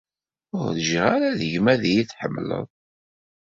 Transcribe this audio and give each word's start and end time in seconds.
Ur 0.59 0.67
rjiɣ 0.77 1.05
ara 1.15 1.37
deg-m 1.39 1.65
ad 1.73 1.83
iyi-tḥemmleḍ. 1.85 2.67